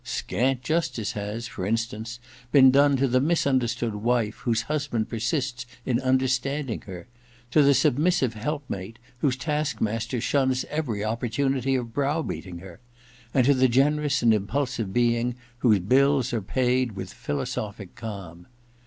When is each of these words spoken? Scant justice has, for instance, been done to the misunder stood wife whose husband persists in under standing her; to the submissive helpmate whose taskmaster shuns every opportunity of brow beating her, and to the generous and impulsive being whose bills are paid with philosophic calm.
Scant 0.03 0.63
justice 0.63 1.11
has, 1.11 1.47
for 1.47 1.63
instance, 1.63 2.19
been 2.51 2.71
done 2.71 2.97
to 2.97 3.07
the 3.07 3.21
misunder 3.21 3.69
stood 3.69 3.93
wife 3.93 4.37
whose 4.37 4.63
husband 4.63 5.09
persists 5.09 5.67
in 5.85 5.99
under 6.01 6.27
standing 6.27 6.81
her; 6.87 7.07
to 7.51 7.61
the 7.61 7.75
submissive 7.75 8.33
helpmate 8.33 8.97
whose 9.19 9.37
taskmaster 9.37 10.19
shuns 10.19 10.65
every 10.71 11.05
opportunity 11.05 11.75
of 11.75 11.93
brow 11.93 12.23
beating 12.23 12.57
her, 12.57 12.79
and 13.31 13.45
to 13.45 13.53
the 13.53 13.67
generous 13.67 14.23
and 14.23 14.33
impulsive 14.33 14.91
being 14.91 15.35
whose 15.59 15.77
bills 15.77 16.33
are 16.33 16.41
paid 16.41 16.93
with 16.93 17.13
philosophic 17.13 17.93
calm. 17.93 18.47